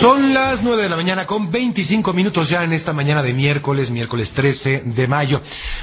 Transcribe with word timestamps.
Son 0.00 0.32
las 0.32 0.62
nueve 0.62 0.84
de 0.84 0.88
la 0.88 0.96
mañana 0.96 1.26
con 1.26 1.50
25 1.50 2.14
minutos 2.14 2.48
ya 2.48 2.64
en 2.64 2.72
esta 2.72 2.94
mañana 2.94 3.22
de 3.22 3.34
miércoles, 3.34 3.90
miércoles 3.90 4.30
13 4.30 4.80
de 4.86 5.06
mayo. 5.06 5.42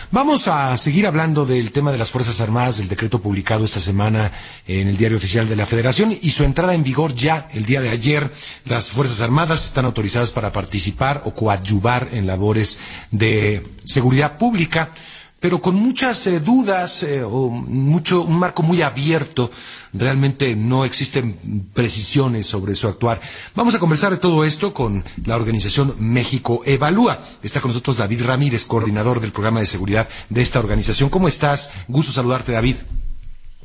Vamos 0.09 0.47
a 0.47 0.75
seguir 0.75 1.05
hablando 1.05 1.45
del 1.45 1.71
tema 1.71 1.91
de 1.91 1.99
las 1.99 2.09
Fuerzas 2.09 2.41
Armadas, 2.41 2.79
del 2.79 2.87
decreto 2.87 3.21
publicado 3.21 3.63
esta 3.63 3.79
semana 3.79 4.31
en 4.67 4.87
el 4.87 4.97
Diario 4.97 5.17
Oficial 5.19 5.47
de 5.47 5.55
la 5.55 5.67
Federación 5.67 6.17
y 6.19 6.31
su 6.31 6.43
entrada 6.45 6.73
en 6.73 6.81
vigor 6.81 7.13
ya 7.13 7.47
el 7.53 7.67
día 7.67 7.79
de 7.79 7.89
ayer. 7.89 8.33
Las 8.65 8.89
Fuerzas 8.89 9.21
Armadas 9.21 9.65
están 9.65 9.85
autorizadas 9.85 10.31
para 10.31 10.51
participar 10.51 11.21
o 11.25 11.35
coadyuvar 11.35 12.07
en 12.11 12.25
labores 12.25 12.79
de 13.11 13.61
seguridad 13.83 14.39
pública 14.39 14.93
pero 15.39 15.61
con 15.61 15.75
muchas 15.75 16.25
eh, 16.27 16.39
dudas 16.39 17.03
eh, 17.03 17.23
o 17.23 17.49
mucho 17.49 18.23
un 18.23 18.39
marco 18.39 18.63
muy 18.63 18.81
abierto. 18.81 19.51
Realmente 19.93 20.55
no 20.55 20.85
existen 20.85 21.69
precisiones 21.73 22.45
sobre 22.47 22.75
su 22.75 22.87
actuar. 22.87 23.21
Vamos 23.55 23.75
a 23.75 23.79
conversar 23.79 24.11
de 24.11 24.17
todo 24.17 24.43
esto 24.45 24.73
con 24.73 25.03
la 25.25 25.35
organización 25.35 25.95
México 25.99 26.61
Evalúa. 26.65 27.21
Está 27.43 27.61
con 27.61 27.69
nosotros 27.69 27.97
David 27.97 28.23
Ramírez, 28.23 28.65
coordinador 28.65 29.19
del 29.19 29.31
programa 29.31 29.59
de 29.59 29.65
seguridad 29.67 30.07
de 30.29 30.41
esta 30.41 30.59
organización. 30.59 31.09
¿Cómo 31.09 31.27
estás? 31.27 31.69
Gusto 31.87 32.11
saludarte, 32.11 32.51
David. 32.51 32.75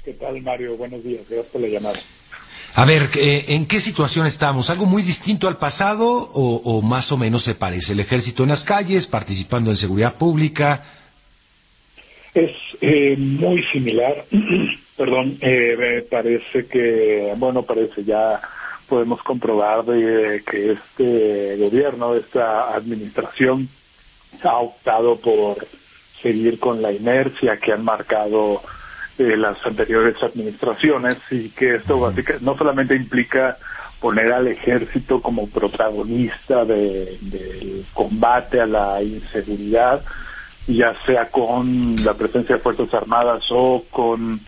¿Qué 0.04 0.12
tal, 0.12 0.40
Mario? 0.42 0.76
Buenos 0.76 1.02
días. 1.02 1.22
Gracias 1.28 1.50
por 1.52 1.60
la 1.60 1.68
llamada. 1.68 1.98
A 2.74 2.84
ver, 2.86 3.10
eh, 3.16 3.44
¿en 3.48 3.66
qué 3.66 3.80
situación 3.80 4.26
estamos? 4.26 4.70
¿Algo 4.70 4.86
muy 4.86 5.02
distinto 5.02 5.46
al 5.46 5.58
pasado 5.58 6.06
o, 6.08 6.56
o 6.64 6.82
más 6.82 7.12
o 7.12 7.18
menos 7.18 7.42
se 7.42 7.54
parece? 7.54 7.92
¿El 7.92 8.00
ejército 8.00 8.42
en 8.42 8.48
las 8.48 8.64
calles, 8.64 9.06
participando 9.06 9.70
en 9.70 9.76
seguridad 9.76 10.14
pública? 10.16 10.82
Es 12.34 12.50
eh, 12.80 13.16
muy 13.18 13.62
similar, 13.72 14.24
perdón, 14.96 15.38
eh, 15.40 15.76
me 15.78 16.02
parece 16.02 16.66
que, 16.66 17.34
bueno, 17.36 17.62
parece 17.62 18.04
ya 18.04 18.40
podemos 18.88 19.22
comprobar 19.22 19.84
de 19.84 20.42
que 20.50 20.72
este 20.72 21.56
gobierno, 21.56 22.14
esta 22.14 22.74
administración 22.74 23.68
ha 24.42 24.56
optado 24.58 25.20
por 25.20 25.66
seguir 26.22 26.58
con 26.58 26.80
la 26.80 26.92
inercia 26.92 27.58
que 27.58 27.72
han 27.72 27.84
marcado 27.84 28.62
eh, 29.18 29.36
las 29.36 29.58
anteriores 29.66 30.16
administraciones 30.22 31.18
y 31.30 31.50
que 31.50 31.76
esto 31.76 32.00
básicamente 32.00 32.44
no 32.44 32.56
solamente 32.56 32.96
implica 32.96 33.58
poner 34.00 34.32
al 34.32 34.48
ejército 34.48 35.20
como 35.20 35.48
protagonista 35.48 36.64
del 36.64 37.86
combate 37.92 38.60
a 38.60 38.66
la 38.66 39.02
inseguridad, 39.02 40.02
ya 40.66 40.94
sea 41.06 41.28
con 41.28 41.96
la 42.04 42.14
presencia 42.14 42.56
de 42.56 42.62
Fuerzas 42.62 42.92
Armadas 42.94 43.42
o 43.50 43.84
con 43.90 44.40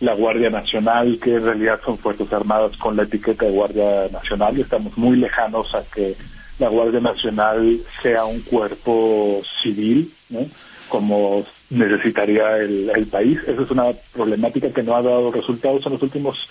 la 0.00 0.14
Guardia 0.14 0.50
Nacional, 0.50 1.18
que 1.22 1.36
en 1.36 1.44
realidad 1.44 1.80
son 1.84 1.98
Fuerzas 1.98 2.32
Armadas 2.32 2.76
con 2.76 2.96
la 2.96 3.04
etiqueta 3.04 3.44
de 3.44 3.52
Guardia 3.52 4.08
Nacional. 4.10 4.58
Estamos 4.58 4.96
muy 4.98 5.16
lejanos 5.16 5.74
a 5.74 5.84
que 5.84 6.16
la 6.58 6.68
Guardia 6.68 7.00
Nacional 7.00 7.80
sea 8.02 8.24
un 8.24 8.40
cuerpo 8.40 9.40
civil, 9.62 10.12
como 10.88 11.44
necesitaría 11.70 12.58
el, 12.58 12.90
el 12.94 13.06
país. 13.06 13.38
Esa 13.46 13.62
es 13.62 13.70
una 13.70 13.92
problemática 14.12 14.70
que 14.70 14.82
no 14.82 14.96
ha 14.96 15.02
dado 15.02 15.32
resultados 15.32 15.86
en 15.86 15.92
los 15.92 16.02
últimos 16.02 16.48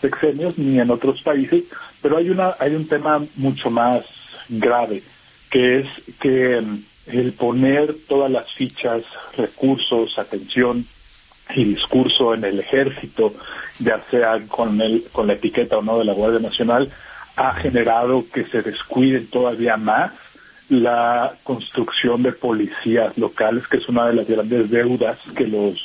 sexenios 0.00 0.58
ni 0.58 0.80
en 0.80 0.90
otros 0.90 1.22
países, 1.22 1.64
pero 2.02 2.16
hay 2.18 2.28
una 2.28 2.54
hay 2.58 2.74
un 2.74 2.86
tema 2.86 3.24
mucho 3.36 3.70
más 3.70 4.04
grave, 4.48 5.02
que 5.50 5.80
es 5.80 5.86
que 6.20 6.62
el 7.06 7.32
poner 7.32 7.96
todas 8.08 8.30
las 8.30 8.50
fichas, 8.54 9.02
recursos, 9.36 10.18
atención 10.18 10.86
y 11.54 11.64
discurso 11.64 12.34
en 12.34 12.44
el 12.44 12.60
ejército, 12.60 13.34
ya 13.78 14.02
sea 14.10 14.40
con, 14.48 14.80
el, 14.80 15.04
con 15.12 15.26
la 15.26 15.34
etiqueta 15.34 15.78
o 15.78 15.82
no 15.82 15.98
de 15.98 16.04
la 16.04 16.14
Guardia 16.14 16.40
Nacional, 16.40 16.90
ha 17.36 17.54
generado 17.54 18.24
que 18.32 18.44
se 18.44 18.62
descuiden 18.62 19.26
todavía 19.26 19.76
más 19.76 20.12
la 20.68 21.34
construcción 21.44 22.22
de 22.22 22.32
policías 22.32 23.16
locales, 23.18 23.66
que 23.66 23.76
es 23.76 23.88
una 23.88 24.06
de 24.06 24.14
las 24.14 24.26
grandes 24.26 24.70
deudas 24.70 25.18
que 25.36 25.46
los 25.46 25.78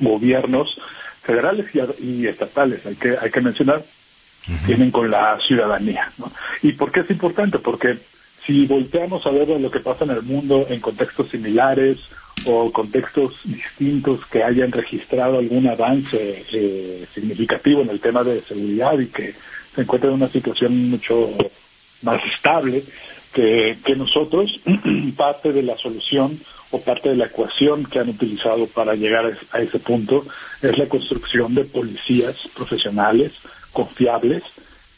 gobiernos 0.00 0.76
federales 1.22 1.66
y, 2.00 2.26
estatales, 2.26 2.84
hay 2.86 2.96
que, 2.96 3.16
hay 3.20 3.30
que 3.30 3.40
mencionar, 3.40 3.84
tienen 4.64 4.90
con 4.90 5.10
la 5.10 5.38
ciudadanía. 5.46 6.10
¿no? 6.18 6.32
¿Y 6.62 6.72
por 6.72 6.90
qué 6.90 7.00
es 7.00 7.10
importante? 7.10 7.58
Porque 7.58 7.98
si 8.46 8.66
volteamos 8.66 9.26
a 9.26 9.30
ver 9.30 9.48
lo 9.60 9.70
que 9.70 9.80
pasa 9.80 10.04
en 10.04 10.10
el 10.10 10.22
mundo 10.22 10.66
en 10.68 10.80
contextos 10.80 11.28
similares 11.30 11.98
o 12.44 12.70
contextos 12.70 13.40
distintos 13.44 14.24
que 14.26 14.42
hayan 14.42 14.70
registrado 14.70 15.38
algún 15.38 15.66
avance 15.66 16.44
eh, 16.52 17.06
significativo 17.12 17.82
en 17.82 17.90
el 17.90 18.00
tema 18.00 18.22
de 18.22 18.40
seguridad 18.42 18.98
y 18.98 19.06
que 19.06 19.34
se 19.74 19.82
encuentren 19.82 20.12
en 20.12 20.22
una 20.22 20.28
situación 20.28 20.90
mucho 20.90 21.30
más 22.02 22.22
estable 22.24 22.84
que, 23.32 23.78
que 23.84 23.96
nosotros, 23.96 24.60
parte 25.16 25.52
de 25.52 25.62
la 25.62 25.76
solución 25.76 26.38
o 26.70 26.80
parte 26.80 27.10
de 27.10 27.16
la 27.16 27.26
ecuación 27.26 27.84
que 27.84 27.98
han 27.98 28.10
utilizado 28.10 28.66
para 28.66 28.94
llegar 28.94 29.38
a 29.50 29.60
ese 29.60 29.78
punto 29.78 30.24
es 30.62 30.78
la 30.78 30.86
construcción 30.86 31.54
de 31.54 31.64
policías 31.64 32.36
profesionales, 32.54 33.32
confiables, 33.72 34.42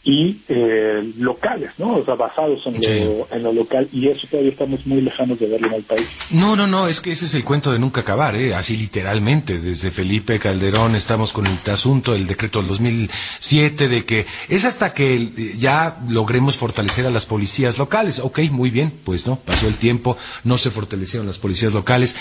y 0.09 0.41
eh, 0.49 1.13
locales, 1.19 1.73
¿no? 1.77 1.97
O 1.97 2.05
sea, 2.07 2.15
basados 2.15 2.63
en, 2.65 2.81
lo, 2.81 3.29
en 3.31 3.43
lo 3.43 3.53
local 3.53 3.91
y 3.93 4.09
eso 4.09 4.27
todavía 4.31 4.53
estamos 4.53 4.87
muy 4.87 5.03
lejanos 5.03 5.39
de 5.39 5.47
verlo 5.47 5.69
en 5.69 5.75
el 5.75 5.83
país. 5.83 6.09
No, 6.31 6.57
no, 6.57 6.67
no, 6.67 6.89
es 6.89 7.03
que 7.03 7.13
ese 7.13 7.27
es 7.27 7.35
el 7.35 7.45
cuento 7.45 7.71
de 7.71 7.79
nunca 7.79 8.01
acabar, 8.01 8.35
¿eh? 8.35 8.55
Así 8.55 8.79
literalmente, 8.79 9.59
desde 9.59 9.91
Felipe 9.91 10.39
Calderón 10.39 10.97
estamos 10.97 11.35
con 11.35 11.45
el 11.45 11.59
asunto 11.71 12.15
del 12.15 12.27
decreto 12.27 12.61
del 12.61 12.69
2007 12.69 13.89
de 13.89 14.07
que 14.07 14.25
es 14.49 14.65
hasta 14.65 14.95
que 14.95 15.55
ya 15.59 15.99
logremos 16.09 16.57
fortalecer 16.57 17.05
a 17.05 17.11
las 17.11 17.27
policías 17.27 17.77
locales. 17.77 18.21
Ok, 18.21 18.39
muy 18.51 18.71
bien, 18.71 18.95
pues 19.05 19.27
no, 19.27 19.37
pasó 19.37 19.69
el 19.69 19.77
tiempo, 19.77 20.17
no 20.43 20.57
se 20.57 20.71
fortalecieron 20.71 21.27
las 21.27 21.39
policías 21.39 21.75
locales. 21.75 22.17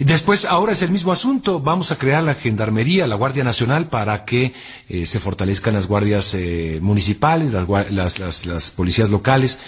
Después, 0.00 0.44
ahora 0.44 0.72
es 0.72 0.82
el 0.82 0.90
mismo 0.90 1.12
asunto, 1.12 1.60
vamos 1.60 1.92
a 1.92 1.98
crear 1.98 2.24
la 2.24 2.34
Gendarmería, 2.34 3.06
la 3.06 3.14
Guardia 3.14 3.44
Nacional 3.44 3.86
para 3.86 4.24
que 4.24 4.54
eh, 4.88 5.06
se 5.06 5.20
fortalezcan 5.20 5.74
las 5.74 5.86
guardias 5.86 6.34
eh, 6.34 6.80
municipales 6.82 7.27
las, 7.36 8.18
las, 8.18 8.46
las, 8.46 8.70
policías 8.70 9.10
locales, 9.10 9.58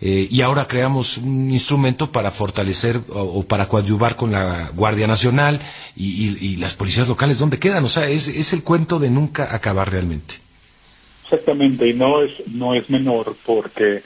eh, 0.00 0.28
y 0.30 0.40
ahora 0.40 0.66
creamos 0.66 1.18
un 1.18 1.50
instrumento 1.50 2.10
para 2.10 2.30
fortalecer 2.30 3.00
o, 3.08 3.44
para 3.44 3.68
coadyuvar 3.68 4.16
con 4.16 4.32
la 4.32 4.70
Guardia 4.74 5.06
Nacional 5.06 5.60
y, 5.96 6.56
las 6.56 6.74
policías 6.74 7.08
locales, 7.08 7.38
¿dónde 7.38 7.58
quedan? 7.58 7.84
O 7.84 7.88
sea, 7.88 8.08
es, 8.08 8.28
es 8.28 8.52
el 8.52 8.62
cuento 8.62 8.98
de 8.98 9.10
nunca 9.10 9.54
acabar 9.54 9.90
realmente. 9.90 10.36
Exactamente, 11.24 11.88
y 11.88 11.94
no 11.94 12.22
es, 12.22 12.32
no 12.48 12.74
es 12.74 12.88
menor 12.90 13.36
porque 13.44 14.02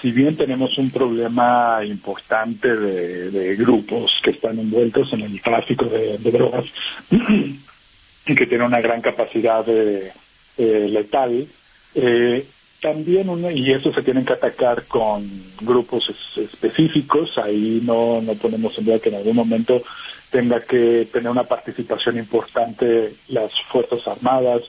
si 0.00 0.12
bien 0.12 0.36
tenemos 0.36 0.76
un 0.78 0.90
problema 0.90 1.80
importante 1.84 2.74
de, 2.74 3.56
grupos 3.56 4.12
que 4.22 4.30
están 4.30 4.58
envueltos 4.58 5.12
en 5.12 5.22
el 5.22 5.40
tráfico 5.42 5.84
de, 5.86 6.18
drogas 6.18 6.64
y 7.10 8.34
que 8.34 8.46
tienen 8.46 8.66
una 8.66 8.80
gran 8.80 9.00
capacidad 9.00 9.64
de, 9.64 10.12
letal, 10.56 11.46
eh, 11.94 12.46
también 12.80 13.28
y 13.54 13.72
eso 13.72 13.92
se 13.92 14.02
tienen 14.02 14.24
que 14.24 14.32
atacar 14.32 14.84
con 14.86 15.28
grupos 15.60 16.04
específicos, 16.36 17.30
ahí 17.36 17.80
no, 17.84 18.20
no 18.22 18.34
ponemos 18.34 18.76
en 18.78 18.86
duda 18.86 18.98
que 18.98 19.10
en 19.10 19.16
algún 19.16 19.36
momento 19.36 19.82
tenga 20.30 20.60
que 20.62 21.08
tener 21.12 21.30
una 21.30 21.44
participación 21.44 22.18
importante 22.18 23.14
las 23.28 23.50
Fuerzas 23.70 24.06
Armadas 24.06 24.62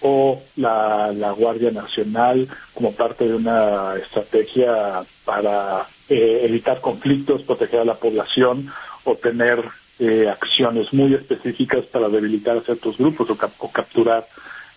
o 0.00 0.40
la, 0.56 1.12
la 1.12 1.32
Guardia 1.32 1.70
Nacional 1.70 2.48
como 2.72 2.92
parte 2.92 3.26
de 3.26 3.34
una 3.34 3.96
estrategia 3.96 5.02
para 5.24 5.86
eh, 6.08 6.40
evitar 6.44 6.80
conflictos, 6.80 7.42
proteger 7.42 7.80
a 7.80 7.84
la 7.84 7.96
población 7.96 8.72
o 9.04 9.16
tener 9.16 9.62
eh, 9.98 10.28
acciones 10.28 10.92
muy 10.92 11.14
específicas 11.14 11.84
para 11.86 12.08
debilitar 12.08 12.56
a 12.56 12.62
ciertos 12.62 12.96
grupos 12.96 13.28
o 13.30 13.70
capturar 13.70 14.26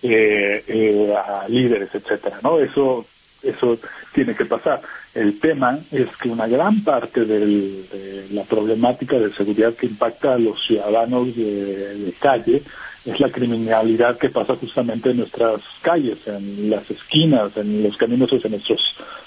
eh, 0.03 0.63
eh, 0.67 1.15
a 1.15 1.47
líderes, 1.47 1.89
etcétera, 1.93 2.39
¿no? 2.43 2.59
Eso 2.59 3.05
eso 3.43 3.77
tiene 4.13 4.35
que 4.35 4.45
pasar. 4.45 4.81
El 5.13 5.39
tema 5.39 5.79
es 5.91 6.07
que 6.17 6.29
una 6.29 6.47
gran 6.47 6.83
parte 6.83 7.25
de 7.25 8.27
la 8.31 8.43
problemática 8.43 9.17
de 9.17 9.33
seguridad 9.33 9.73
que 9.73 9.87
impacta 9.87 10.33
a 10.33 10.37
los 10.37 10.63
ciudadanos 10.65 11.35
de, 11.35 12.13
calle 12.19 12.61
es 13.05 13.19
la 13.19 13.31
criminalidad 13.31 14.17
que 14.17 14.29
pasa 14.29 14.55
justamente 14.55 15.09
en 15.09 15.17
nuestras 15.17 15.61
calles, 15.81 16.19
en 16.27 16.69
las 16.69 16.89
esquinas, 16.91 17.57
en 17.57 17.83
los 17.83 17.97
caminos 17.97 18.29
hacia 18.29 18.49
nuestros 18.49 18.79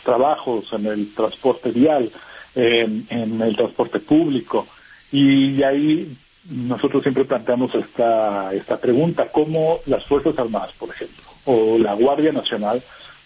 trabajos, 0.04 0.72
en 0.72 0.86
el 0.86 1.12
transporte 1.12 1.70
vial, 1.70 2.10
en, 2.54 3.06
en 3.10 3.42
el 3.42 3.56
transporte 3.56 3.98
público. 3.98 4.66
Y 5.10 5.60
ahí 5.62 6.16
nosotros 6.50 7.02
siempre 7.02 7.24
planteamos 7.24 7.74
esta, 7.74 8.52
esta 8.52 8.78
pregunta, 8.78 9.28
¿cómo 9.32 9.80
las 9.86 10.04
Fuerzas 10.04 10.38
Armadas, 10.38 10.72
por 10.78 10.90
ejemplo, 10.90 11.24
o 11.46 11.78
la 11.78 11.94
Guardia 11.94 12.32
Nacional 12.32 12.82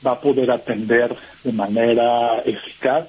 va 0.07 0.13
a 0.13 0.21
poder 0.21 0.51
atender 0.51 1.15
de 1.43 1.53
manera 1.53 2.39
eficaz 2.45 3.09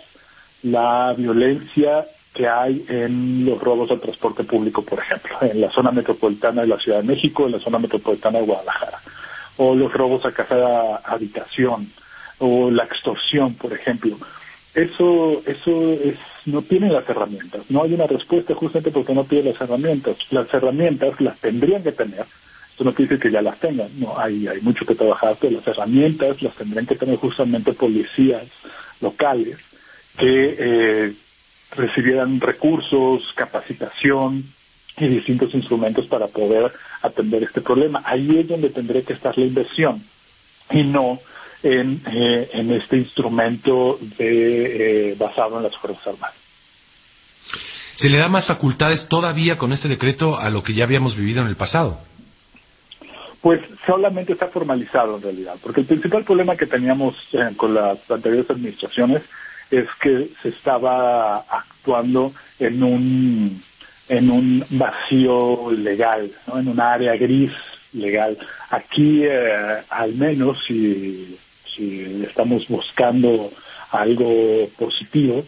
la 0.64 1.14
violencia 1.16 2.08
que 2.34 2.48
hay 2.48 2.86
en 2.90 3.46
los 3.46 3.60
robos 3.62 3.92
al 3.92 4.00
transporte 4.00 4.44
público, 4.44 4.82
por 4.82 5.00
ejemplo, 5.00 5.36
en 5.42 5.62
la 5.62 5.72
zona 5.72 5.92
metropolitana 5.92 6.62
de 6.62 6.68
la 6.68 6.80
Ciudad 6.80 7.00
de 7.00 7.08
México, 7.08 7.46
en 7.46 7.54
la 7.54 7.60
zona 7.60 7.80
metropolitana 7.80 8.40
de 8.40 8.46
Guadalajara, 8.46 9.00
o 9.58 9.76
los 9.76 9.92
robos 9.94 10.26
a 10.26 10.32
casa 10.32 10.56
de 10.56 10.98
habitación, 11.04 11.92
o 12.40 12.72
la 12.72 12.84
extorsión, 12.84 13.56
por 13.56 13.74
ejemplo. 13.74 14.18
Eso, 14.74 15.42
eso 15.46 15.94
es, 15.94 16.16
no 16.46 16.62
tiene 16.62 16.90
las 16.90 17.08
herramientas. 17.10 17.62
No 17.70 17.84
hay 17.84 17.94
una 17.94 18.08
respuesta 18.08 18.54
justamente 18.54 18.92
porque 18.92 19.14
no 19.14 19.24
tiene 19.24 19.52
las 19.52 19.62
herramientas. 19.62 20.18
Las 20.30 20.54
herramientas 20.54 21.20
las 21.20 21.38
tendrían 21.40 21.84
que 21.84 21.92
tener. 21.92 22.26
Esto 22.72 22.84
no 22.84 22.94
quiere 22.94 23.10
decir 23.10 23.24
que 23.24 23.34
ya 23.34 23.42
las 23.42 23.60
tengan. 23.60 23.90
No, 24.00 24.18
hay, 24.18 24.48
hay 24.48 24.62
mucho 24.62 24.86
que 24.86 24.96
trabajar, 24.96 25.36
pero 25.40 25.58
las 25.58 25.68
herramientas 25.68 26.42
las 26.42 26.56
tendrían 26.56 26.86
que 26.86 26.96
tener 26.96 27.18
justamente 27.18 27.74
policías 27.74 28.46
locales 29.02 29.58
que 30.18 30.56
eh, 30.60 31.14
recibieran 31.76 32.40
recursos, 32.40 33.34
capacitación 33.36 34.44
y 34.98 35.08
distintos 35.08 35.54
instrumentos 35.54 36.06
para 36.08 36.28
poder 36.28 36.72
atender 37.02 37.44
este 37.44 37.62
problema. 37.62 38.02
Ahí 38.06 38.38
es 38.38 38.48
donde 38.48 38.70
tendría 38.70 39.02
que 39.02 39.14
estar 39.14 39.38
la 39.38 39.46
inversión 39.46 40.04
y 40.72 40.84
no 40.84 41.20
en, 41.64 42.02
eh, 42.12 42.50
en 42.54 42.72
este 42.72 42.98
instrumento 42.98 44.00
de, 44.18 45.12
eh, 45.12 45.16
basado 45.18 45.58
en 45.58 45.64
las 45.64 45.76
Fuerzas 45.78 46.08
Armadas. 46.08 46.36
¿Se 47.96 48.10
le 48.10 48.18
da 48.18 48.30
más 48.30 48.46
facultades 48.46 49.10
todavía 49.10 49.58
con 49.58 49.74
este 49.74 49.90
decreto 49.90 50.40
a 50.40 50.50
lo 50.50 50.64
que 50.64 50.74
ya 50.74 50.86
habíamos 50.86 51.18
vivido 51.18 51.42
en 51.42 51.50
el 51.50 51.58
pasado? 51.58 52.00
Pues 53.42 53.62
solamente 53.86 54.34
está 54.34 54.48
formalizado 54.48 55.18
en 55.18 55.22
realidad, 55.22 55.56
porque 55.62 55.82
el 55.82 55.88
principal 55.88 56.24
problema 56.24 56.56
que 56.56 56.66
teníamos 56.66 57.16
eh, 57.34 57.52
con 57.58 57.74
las 57.74 58.00
anteriores 58.10 58.50
administraciones 58.50 59.24
es 59.72 59.88
que 60.02 60.30
se 60.42 60.50
estaba 60.50 61.40
actuando 61.40 62.34
en 62.60 62.84
un 62.84 63.62
en 64.10 64.32
un 64.32 64.66
vacío 64.72 65.72
legal, 65.72 66.32
en 66.54 66.68
un 66.68 66.80
área 66.80 67.16
gris 67.16 67.52
legal. 67.94 68.38
Aquí, 68.70 69.24
eh, 69.24 69.84
al 69.90 70.14
menos, 70.16 70.58
si, 70.68 71.38
estamos 71.80 72.68
buscando 72.68 73.52
algo 73.92 74.68
positivo, 74.78 75.44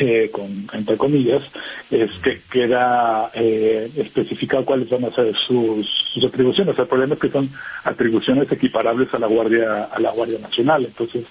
eh, 0.00 0.30
con, 0.32 0.66
entre 0.72 0.96
comillas, 0.96 1.42
es 1.90 2.10
que 2.22 2.40
queda 2.50 3.30
eh, 3.34 3.90
especificado 3.96 4.64
cuáles 4.64 4.88
van 4.88 5.04
a 5.04 5.12
ser 5.12 5.34
sus, 5.46 5.86
sus, 6.12 6.24
atribuciones. 6.24 6.78
El 6.78 6.86
problema 6.86 7.14
es 7.14 7.20
que 7.20 7.30
son 7.30 7.50
atribuciones 7.84 8.50
equiparables 8.50 9.12
a 9.12 9.18
la 9.18 9.26
Guardia 9.26 9.84
a 9.84 10.00
la 10.00 10.10
Guardia 10.10 10.38
Nacional. 10.38 10.86
Entonces, 10.86 11.24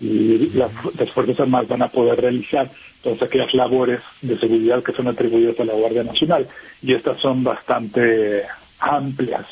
y 0.00 0.50
las, 0.54 0.72
las, 0.98 1.10
Fuerzas 1.10 1.40
Armadas 1.40 1.68
van 1.68 1.82
a 1.82 1.88
poder 1.88 2.20
realizar 2.20 2.70
todas 3.02 3.20
aquellas 3.22 3.52
labores 3.52 4.00
de 4.22 4.38
seguridad 4.38 4.82
que 4.82 4.92
son 4.92 5.08
atribuidas 5.08 5.58
a 5.60 5.64
la 5.64 5.74
Guardia 5.74 6.04
Nacional. 6.04 6.46
Y 6.82 6.94
estas 6.94 7.20
son 7.20 7.44
bastante 7.44 8.44
amplias. 8.80 9.46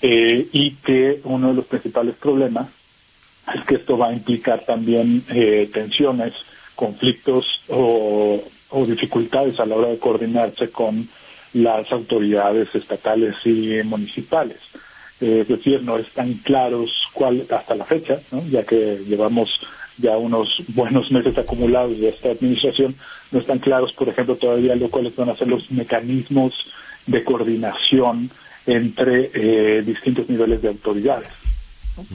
Eh, 0.00 0.48
y 0.52 0.74
que 0.76 1.20
uno 1.22 1.48
de 1.48 1.54
los 1.54 1.66
principales 1.66 2.16
problemas 2.16 2.66
es 3.54 3.64
que 3.66 3.76
esto 3.76 3.98
va 3.98 4.08
a 4.08 4.12
implicar 4.12 4.64
también 4.64 5.24
eh, 5.30 5.68
tensiones 5.72 6.32
conflictos 6.74 7.44
o, 7.68 8.42
dificultades 8.86 9.60
a 9.60 9.66
la 9.66 9.76
hora 9.76 9.88
de 9.88 9.98
coordinarse 9.98 10.70
con 10.70 11.06
las 11.52 11.90
autoridades 11.92 12.74
estatales 12.74 13.34
y 13.44 13.82
municipales. 13.84 14.58
Eh, 15.20 15.40
es 15.42 15.48
decir, 15.48 15.82
no 15.82 15.98
están 15.98 16.34
claros 16.42 16.90
cuál, 17.12 17.46
hasta 17.50 17.74
la 17.74 17.84
fecha, 17.84 18.20
ya 18.50 18.64
que 18.64 18.98
llevamos 19.06 19.60
ya 19.98 20.16
unos 20.16 20.48
buenos 20.68 21.10
meses 21.10 21.36
acumulados 21.36 21.98
de 21.98 22.08
esta 22.08 22.30
administración, 22.30 22.96
no 23.30 23.40
están 23.40 23.58
claros, 23.58 23.92
por 23.92 24.08
ejemplo, 24.08 24.36
todavía 24.36 24.74
lo 24.74 24.88
cuáles 24.90 25.14
van 25.14 25.28
a 25.28 25.36
ser 25.36 25.48
los 25.48 25.70
mecanismos 25.70 26.54
de 27.06 27.22
coordinación 27.24 28.30
entre 28.66 29.30
eh, 29.34 29.82
distintos 29.82 30.28
niveles 30.28 30.62
de 30.62 30.68
autoridades, 30.68 31.28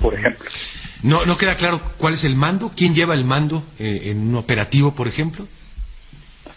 por 0.01 0.13
ejemplo. 0.13 0.49
No, 1.03 1.25
no 1.25 1.37
queda 1.37 1.55
claro 1.55 1.81
cuál 1.97 2.13
es 2.15 2.23
el 2.23 2.35
mando, 2.35 2.71
quién 2.75 2.95
lleva 2.95 3.13
el 3.13 3.23
mando 3.23 3.63
eh, 3.79 4.03
en 4.05 4.27
un 4.29 4.35
operativo, 4.35 4.93
por 4.93 5.07
ejemplo. 5.07 5.47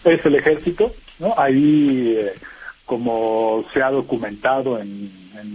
Es 0.03 0.25
el 0.25 0.35
ejército, 0.35 0.93
¿no? 1.19 1.35
Ahí, 1.37 2.17
eh, 2.19 2.33
como 2.85 3.65
se 3.73 3.83
ha 3.83 3.91
documentado 3.91 4.79
en, 4.79 5.11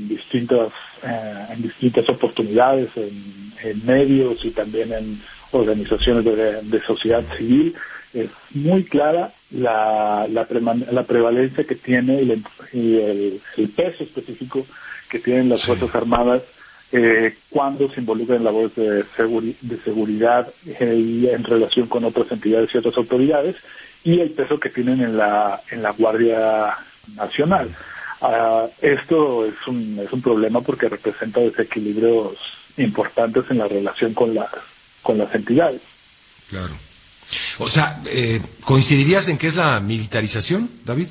distintas 0.08 0.72
eh, 1.02 1.46
en 1.50 1.62
distintas 1.62 2.08
oportunidades, 2.08 2.90
en, 2.96 3.44
medios 3.84 4.44
y 4.44 4.50
también 4.50 4.92
en 4.92 5.20
organizaciones 5.50 6.24
de, 6.24 6.80
sociedad 6.86 7.24
civil, 7.36 7.74
es 8.14 8.30
muy 8.54 8.84
clara 8.84 9.32
la, 9.50 10.28
la, 10.28 11.04
prevalencia 11.04 11.64
que 11.64 11.74
tiene 11.74 12.22
y, 12.22 12.30
el, 12.98 13.40
el, 13.56 13.68
peso 13.70 14.04
específico 14.04 14.64
que 15.08 15.18
tienen 15.18 15.48
las 15.48 15.64
Fuerzas 15.64 15.92
Armadas 15.94 16.42
eh, 16.92 17.36
cuando 17.50 17.90
se 17.90 18.00
involucran 18.00 18.38
en 18.38 18.44
labores 18.44 18.74
de, 18.76 19.04
de 19.60 19.80
seguridad 19.84 20.48
eh, 20.66 20.94
y 20.94 21.28
en 21.28 21.44
relación 21.44 21.88
con 21.88 22.04
otras 22.04 22.30
entidades 22.30 22.70
y 22.72 22.78
otras 22.78 22.96
autoridades 22.96 23.56
y 24.04 24.20
el 24.20 24.30
peso 24.30 24.60
que 24.60 24.70
tienen 24.70 25.00
en 25.00 25.16
la 25.16 25.60
en 25.70 25.82
la 25.82 25.90
Guardia 25.90 26.76
Nacional. 27.16 27.70
Uh, 28.20 28.68
esto 28.80 29.44
es 29.44 29.54
un, 29.66 30.00
es 30.02 30.10
un 30.10 30.22
problema 30.22 30.62
porque 30.62 30.88
representa 30.88 31.40
desequilibrios 31.40 32.38
importantes 32.78 33.44
en 33.50 33.58
la 33.58 33.68
relación 33.68 34.14
con 34.14 34.34
las 34.34 34.50
con 35.02 35.18
las 35.18 35.34
entidades. 35.34 35.82
Claro. 36.48 36.74
O 37.58 37.66
sea, 37.66 38.00
eh, 38.06 38.40
¿coincidirías 38.64 39.28
en 39.28 39.38
qué 39.38 39.48
es 39.48 39.56
la 39.56 39.80
militarización, 39.80 40.70
David? 40.84 41.08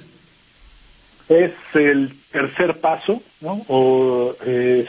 Es 1.27 1.53
el 1.73 2.15
tercer 2.31 2.79
paso, 2.79 3.21
¿no? 3.41 3.65
O 3.67 4.35
es 4.45 4.87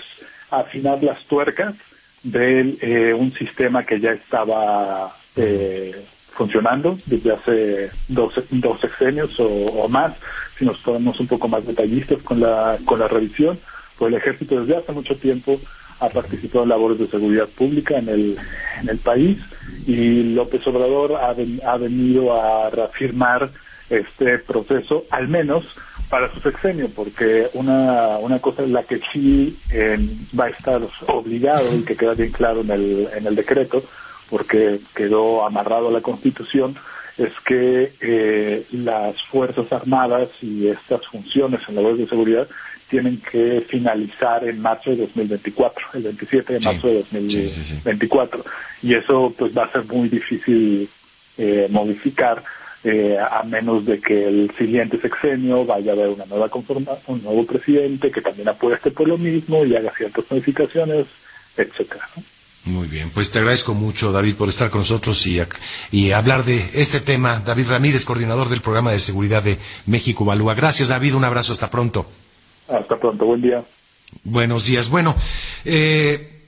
afinar 0.50 1.02
las 1.02 1.22
tuercas 1.24 1.74
de 2.22 2.76
eh, 2.80 3.14
un 3.14 3.32
sistema 3.32 3.84
que 3.84 4.00
ya 4.00 4.12
estaba 4.12 5.14
eh, 5.36 5.94
funcionando 6.32 6.96
desde 7.06 7.32
hace 7.32 7.90
dos, 8.08 8.34
dos 8.50 8.80
sexenios 8.80 9.34
o, 9.38 9.88
más, 9.88 10.14
si 10.58 10.64
nos 10.64 10.78
ponemos 10.78 11.18
un 11.20 11.26
poco 11.26 11.48
más 11.48 11.66
detallistas 11.66 12.22
con 12.22 12.40
la, 12.40 12.78
con 12.84 12.98
la 12.98 13.08
revisión, 13.08 13.58
pues 13.98 14.12
el 14.12 14.18
ejército 14.18 14.60
desde 14.60 14.76
hace 14.76 14.92
mucho 14.92 15.16
tiempo 15.16 15.60
ha 16.00 16.08
participado 16.10 16.64
en 16.64 16.70
labores 16.70 16.98
de 16.98 17.06
seguridad 17.06 17.48
pública 17.48 17.96
en 17.96 18.08
el, 18.08 18.36
en 18.82 18.88
el 18.88 18.98
país 18.98 19.38
y 19.86 20.34
López 20.34 20.66
Obrador 20.66 21.14
ha 21.14 21.76
venido 21.76 22.34
a 22.38 22.68
reafirmar 22.70 23.50
este 23.88 24.38
proceso, 24.38 25.04
al 25.10 25.28
menos 25.28 25.64
para 26.08 26.32
su 26.32 26.40
sexenio, 26.40 26.88
porque 26.94 27.48
una, 27.54 28.18
una 28.18 28.38
cosa 28.38 28.62
en 28.62 28.72
la 28.72 28.84
que 28.84 29.00
sí 29.12 29.58
eh, 29.70 29.98
va 30.38 30.46
a 30.46 30.50
estar 30.50 30.80
obligado 31.08 31.74
y 31.76 31.82
que 31.82 31.96
queda 31.96 32.14
bien 32.14 32.30
claro 32.30 32.60
en 32.60 32.70
el, 32.70 33.08
en 33.16 33.26
el 33.26 33.34
decreto, 33.34 33.82
porque 34.30 34.80
quedó 34.94 35.44
amarrado 35.44 35.88
a 35.88 35.92
la 35.92 36.00
Constitución, 36.00 36.76
es 37.18 37.32
que 37.46 37.92
eh, 38.00 38.66
las 38.72 39.16
Fuerzas 39.30 39.72
Armadas 39.72 40.28
y 40.42 40.68
estas 40.68 41.00
funciones 41.06 41.60
en 41.68 41.76
la 41.76 41.82
labores 41.82 42.00
de 42.00 42.08
seguridad 42.08 42.46
tienen 42.88 43.20
que 43.20 43.66
finalizar 43.68 44.46
en 44.46 44.60
marzo 44.60 44.90
de 44.90 44.98
2024, 44.98 45.86
el 45.94 46.02
27 46.02 46.52
de 46.52 46.60
marzo 46.60 46.86
de 46.86 46.94
2024. 47.10 48.44
y 48.82 48.94
eso 48.94 49.34
pues 49.36 49.56
va 49.56 49.64
a 49.64 49.72
ser 49.72 49.84
muy 49.86 50.08
difícil 50.08 50.88
eh, 51.36 51.66
modificar 51.70 52.42
eh, 52.88 53.18
a 53.18 53.42
menos 53.42 53.84
de 53.84 53.98
que 53.98 54.28
el 54.28 54.52
siguiente 54.56 55.00
sexenio 55.00 55.64
vaya 55.64 55.90
a 55.90 55.94
haber 55.94 56.10
una 56.10 56.24
nueva 56.24 56.48
conformación, 56.48 57.00
un 57.08 57.22
nuevo 57.24 57.44
presidente 57.44 58.12
que 58.12 58.20
también 58.20 58.48
apueste 58.48 58.92
por 58.92 59.08
lo 59.08 59.18
mismo 59.18 59.64
y 59.64 59.74
haga 59.74 59.92
ciertas 59.96 60.24
modificaciones, 60.30 61.06
etcétera. 61.56 62.08
Muy 62.64 62.86
bien, 62.86 63.10
pues 63.10 63.32
te 63.32 63.40
agradezco 63.40 63.74
mucho, 63.74 64.12
David, 64.12 64.36
por 64.36 64.48
estar 64.48 64.70
con 64.70 64.82
nosotros 64.82 65.26
y, 65.26 65.40
y 65.90 66.12
hablar 66.12 66.44
de 66.44 66.58
este 66.74 67.00
tema. 67.00 67.42
David 67.44 67.70
Ramírez, 67.70 68.04
coordinador 68.04 68.48
del 68.48 68.60
programa 68.60 68.92
de 68.92 69.00
seguridad 69.00 69.42
de 69.42 69.58
México 69.86 70.24
Balúa. 70.24 70.54
Gracias, 70.54 70.88
David, 70.88 71.16
un 71.16 71.24
abrazo, 71.24 71.54
hasta 71.54 71.68
pronto. 71.68 72.06
Hasta 72.68 73.00
pronto, 73.00 73.24
buen 73.24 73.42
día. 73.42 73.64
Buenos 74.22 74.66
días. 74.66 74.90
Bueno, 74.90 75.12
eh, 75.64 76.40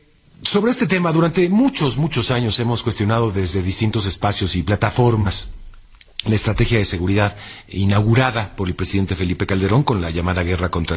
sobre 0.43 0.71
este 0.71 0.87
tema, 0.87 1.11
durante 1.11 1.49
muchos, 1.49 1.97
muchos 1.97 2.31
años 2.31 2.61
hemos 2.61 2.85
cuestionado 2.85 3.33
desde 3.33 3.61
distintos 3.61 4.07
espacios 4.07 4.55
y 4.55 4.63
plataformas 4.63 5.51
la 6.27 6.35
estrategia 6.35 6.79
de 6.79 6.85
seguridad 6.85 7.37
inaugurada 7.69 8.57
por 8.57 8.69
el 8.69 8.75
presidente 8.75 9.15
Felipe 9.15 9.47
Calderón 9.47 9.85
con 9.85 10.01
la 10.01 10.11
llamada 10.11 10.43
guerra 10.43 10.69
contra 10.71 10.97